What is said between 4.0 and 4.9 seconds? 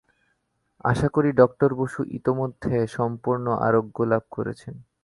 লাভ করেছেন।